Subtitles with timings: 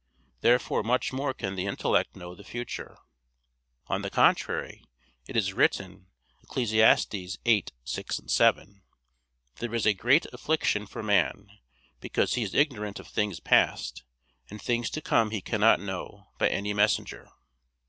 [0.39, 2.97] Therefore much more can the intellect know the future.
[3.85, 4.83] On the contrary,
[5.27, 6.07] It is written
[6.41, 6.71] (Eccles.
[6.71, 8.81] 8:6, 7),
[9.57, 11.51] "There is a great affliction for man,
[11.99, 14.01] because he is ignorant of things past;
[14.49, 17.29] and things to come he cannot know by any messenger."